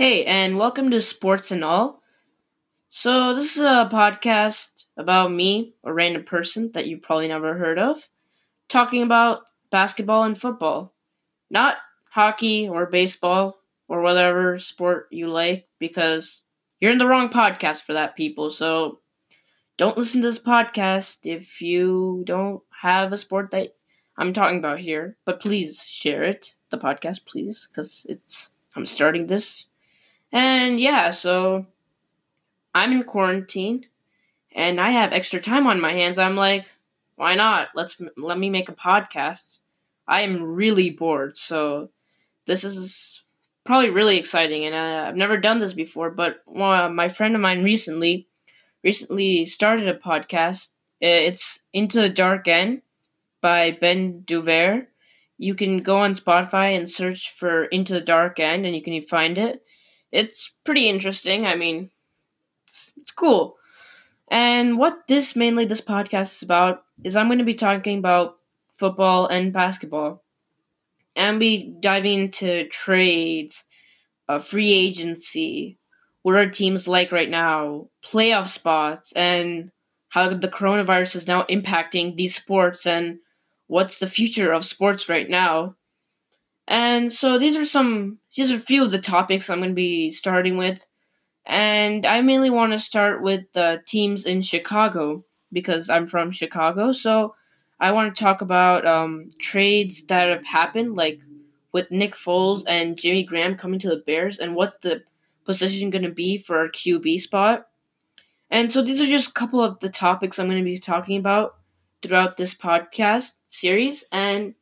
Hey, 0.00 0.24
and 0.24 0.56
welcome 0.56 0.90
to 0.92 1.00
Sports 1.02 1.50
and 1.50 1.62
All. 1.62 2.00
So, 2.88 3.34
this 3.34 3.58
is 3.58 3.60
a 3.60 3.86
podcast 3.92 4.84
about 4.96 5.30
me, 5.30 5.74
a 5.84 5.92
random 5.92 6.24
person 6.24 6.72
that 6.72 6.86
you 6.86 6.96
probably 6.96 7.28
never 7.28 7.58
heard 7.58 7.78
of, 7.78 8.08
talking 8.66 9.02
about 9.02 9.42
basketball 9.70 10.22
and 10.22 10.40
football. 10.40 10.94
Not 11.50 11.76
hockey 12.12 12.66
or 12.66 12.86
baseball 12.86 13.58
or 13.88 14.00
whatever 14.00 14.58
sport 14.58 15.08
you 15.10 15.28
like, 15.28 15.68
because 15.78 16.40
you're 16.80 16.92
in 16.92 16.96
the 16.96 17.06
wrong 17.06 17.28
podcast 17.28 17.82
for 17.82 17.92
that, 17.92 18.16
people. 18.16 18.50
So, 18.50 19.00
don't 19.76 19.98
listen 19.98 20.22
to 20.22 20.28
this 20.28 20.38
podcast 20.38 21.18
if 21.24 21.60
you 21.60 22.22
don't 22.26 22.62
have 22.80 23.12
a 23.12 23.18
sport 23.18 23.50
that 23.50 23.76
I'm 24.16 24.32
talking 24.32 24.60
about 24.60 24.80
here. 24.80 25.18
But 25.26 25.40
please 25.40 25.82
share 25.82 26.22
it, 26.24 26.54
the 26.70 26.78
podcast, 26.78 27.26
please, 27.26 27.68
because 27.70 28.06
it's. 28.08 28.48
I'm 28.74 28.86
starting 28.86 29.26
this 29.26 29.66
and 30.32 30.80
yeah, 30.80 31.10
so 31.10 31.66
I'm 32.74 32.92
in 32.92 33.04
quarantine 33.04 33.86
and 34.52 34.80
I 34.80 34.90
have 34.90 35.12
extra 35.12 35.40
time 35.40 35.66
on 35.66 35.80
my 35.80 35.92
hands. 35.92 36.18
I'm 36.18 36.36
like, 36.36 36.66
why 37.16 37.34
not? 37.34 37.68
Let's 37.74 38.00
let 38.16 38.38
me 38.38 38.50
make 38.50 38.68
a 38.68 38.74
podcast. 38.74 39.58
I 40.06 40.22
am 40.22 40.42
really 40.42 40.90
bored, 40.90 41.36
so 41.36 41.90
this 42.46 42.64
is 42.64 43.22
probably 43.64 43.90
really 43.90 44.16
exciting 44.16 44.64
and 44.64 44.74
uh, 44.74 45.08
I've 45.08 45.16
never 45.16 45.36
done 45.36 45.60
this 45.60 45.74
before, 45.74 46.10
but 46.10 46.42
my 46.52 47.08
friend 47.08 47.34
of 47.34 47.40
mine 47.40 47.62
recently 47.62 48.26
recently 48.82 49.44
started 49.44 49.88
a 49.88 49.94
podcast. 49.94 50.70
It's 51.00 51.60
Into 51.72 52.00
the 52.00 52.08
Dark 52.08 52.48
End 52.48 52.82
by 53.40 53.70
Ben 53.70 54.22
Duver. 54.26 54.86
You 55.38 55.54
can 55.54 55.82
go 55.82 55.98
on 55.98 56.14
Spotify 56.14 56.76
and 56.76 56.88
search 56.88 57.30
for 57.30 57.64
Into 57.66 57.92
the 57.92 58.00
Dark 58.00 58.40
End 58.40 58.66
and 58.66 58.74
you 58.74 58.82
can 58.82 59.00
find 59.02 59.38
it 59.38 59.62
it's 60.12 60.52
pretty 60.64 60.88
interesting. 60.88 61.46
I 61.46 61.54
mean, 61.54 61.90
it's, 62.68 62.92
it's 63.00 63.10
cool. 63.10 63.56
And 64.30 64.78
what 64.78 65.06
this 65.08 65.34
mainly 65.34 65.64
this 65.64 65.80
podcast 65.80 66.36
is 66.36 66.42
about 66.42 66.84
is 67.02 67.16
I'm 67.16 67.26
going 67.26 67.38
to 67.38 67.44
be 67.44 67.54
talking 67.54 67.98
about 67.98 68.38
football 68.78 69.26
and 69.26 69.52
basketball. 69.52 70.22
And 71.16 71.40
be 71.40 71.74
diving 71.80 72.20
into 72.20 72.68
trades, 72.68 73.64
uh, 74.28 74.38
free 74.38 74.72
agency, 74.72 75.76
what 76.22 76.36
are 76.36 76.48
teams 76.48 76.86
like 76.86 77.10
right 77.10 77.28
now, 77.28 77.88
playoff 78.04 78.48
spots, 78.48 79.12
and 79.12 79.72
how 80.10 80.28
the 80.28 80.48
coronavirus 80.48 81.16
is 81.16 81.26
now 81.26 81.42
impacting 81.44 82.16
these 82.16 82.36
sports 82.36 82.86
and 82.86 83.18
what's 83.66 83.98
the 83.98 84.06
future 84.06 84.52
of 84.52 84.64
sports 84.64 85.08
right 85.08 85.28
now. 85.28 85.74
And 86.70 87.12
so 87.12 87.36
these 87.36 87.56
are 87.56 87.64
some 87.64 88.18
these 88.36 88.52
are 88.52 88.56
a 88.56 88.60
few 88.60 88.84
of 88.84 88.92
the 88.92 89.00
topics 89.00 89.50
I'm 89.50 89.58
going 89.58 89.70
to 89.70 89.74
be 89.74 90.12
starting 90.12 90.56
with. 90.56 90.86
And 91.44 92.06
I 92.06 92.20
mainly 92.20 92.48
want 92.48 92.72
to 92.72 92.78
start 92.78 93.22
with 93.22 93.52
the 93.54 93.82
teams 93.86 94.24
in 94.24 94.40
Chicago 94.40 95.24
because 95.52 95.90
I'm 95.90 96.06
from 96.06 96.30
Chicago. 96.30 96.92
So 96.92 97.34
I 97.80 97.90
want 97.90 98.14
to 98.14 98.22
talk 98.22 98.40
about 98.40 98.86
um, 98.86 99.30
trades 99.40 100.04
that 100.04 100.28
have 100.28 100.46
happened, 100.46 100.94
like 100.94 101.20
with 101.72 101.90
Nick 101.90 102.14
Foles 102.14 102.62
and 102.68 102.96
Jimmy 102.96 103.24
Graham 103.24 103.56
coming 103.56 103.80
to 103.80 103.88
the 103.88 104.04
Bears, 104.06 104.38
and 104.38 104.54
what's 104.54 104.78
the 104.78 105.02
position 105.44 105.90
going 105.90 106.04
to 106.04 106.10
be 106.12 106.38
for 106.38 106.58
our 106.58 106.68
QB 106.68 107.20
spot. 107.20 107.66
And 108.48 108.70
so 108.70 108.80
these 108.80 109.00
are 109.00 109.06
just 109.06 109.30
a 109.30 109.32
couple 109.32 109.60
of 109.60 109.80
the 109.80 109.88
topics 109.88 110.38
I'm 110.38 110.46
going 110.46 110.58
to 110.58 110.64
be 110.64 110.78
talking 110.78 111.16
about 111.16 111.56
throughout 112.02 112.36
this 112.36 112.54
podcast 112.54 113.34
series. 113.48 114.04
And 114.12 114.54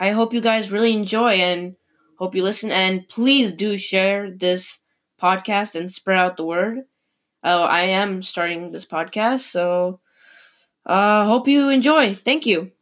I 0.00 0.10
hope 0.12 0.34
you 0.34 0.42
guys 0.42 0.72
really 0.72 0.94
enjoy 0.94 1.34
and 1.34 1.76
hope 2.18 2.34
you 2.34 2.42
listen. 2.42 2.72
And 2.72 3.08
please 3.08 3.52
do 3.54 3.78
share 3.78 4.30
this 4.30 4.78
podcast 5.22 5.76
and 5.76 5.92
spread 5.92 6.18
out 6.18 6.38
the 6.38 6.44
word. 6.44 6.80
Oh, 7.44 7.62
I 7.62 7.82
am 7.82 8.22
starting 8.22 8.72
this 8.72 8.86
podcast, 8.86 9.40
so 9.40 10.00
uh, 10.86 11.26
hope 11.26 11.48
you 11.48 11.68
enjoy. 11.70 12.14
Thank 12.14 12.46
you. 12.46 12.72